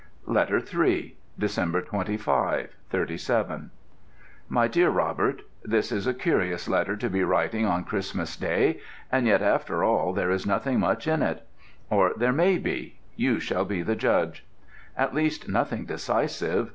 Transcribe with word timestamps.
LETTER 0.25 0.57
III 0.57 1.15
Dec. 1.39 1.85
25, 1.91 2.69
'37. 2.89 3.69
MY 4.49 4.67
DEAR 4.67 4.89
ROBERT, 4.89 5.43
This 5.63 5.91
is 5.91 6.07
a 6.07 6.13
curious 6.15 6.67
letter 6.67 6.95
to 6.97 7.07
be 7.07 7.23
writing 7.23 7.67
on 7.67 7.83
Christmas 7.83 8.35
Day, 8.35 8.79
and 9.11 9.27
yet 9.27 9.43
after 9.43 9.83
all 9.83 10.11
there 10.11 10.31
is 10.31 10.47
nothing 10.47 10.79
much 10.79 11.07
in 11.07 11.21
it. 11.21 11.45
Or 11.91 12.13
there 12.17 12.33
may 12.33 12.57
be 12.57 12.97
you 13.15 13.39
shall 13.39 13.63
be 13.63 13.83
the 13.83 13.95
judge. 13.95 14.43
At 14.97 15.13
least, 15.13 15.47
nothing 15.47 15.85
decisive. 15.85 16.69